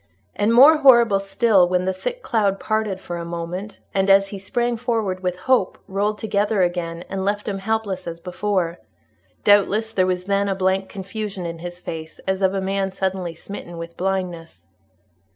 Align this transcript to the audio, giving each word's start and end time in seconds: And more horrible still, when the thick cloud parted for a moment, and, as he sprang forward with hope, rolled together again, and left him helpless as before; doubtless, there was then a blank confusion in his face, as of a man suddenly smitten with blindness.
And 0.35 0.51
more 0.51 0.77
horrible 0.77 1.19
still, 1.19 1.69
when 1.69 1.85
the 1.85 1.93
thick 1.93 2.23
cloud 2.23 2.59
parted 2.59 2.99
for 2.99 3.17
a 3.17 3.23
moment, 3.23 3.77
and, 3.93 4.09
as 4.09 4.29
he 4.29 4.39
sprang 4.39 4.75
forward 4.75 5.19
with 5.21 5.37
hope, 5.45 5.77
rolled 5.87 6.17
together 6.17 6.63
again, 6.63 7.05
and 7.07 7.23
left 7.23 7.47
him 7.47 7.59
helpless 7.59 8.07
as 8.07 8.19
before; 8.19 8.79
doubtless, 9.43 9.93
there 9.93 10.07
was 10.07 10.23
then 10.23 10.49
a 10.49 10.55
blank 10.55 10.89
confusion 10.89 11.45
in 11.45 11.59
his 11.59 11.79
face, 11.81 12.17
as 12.25 12.41
of 12.41 12.55
a 12.55 12.61
man 12.61 12.91
suddenly 12.91 13.35
smitten 13.35 13.77
with 13.77 13.95
blindness. 13.95 14.65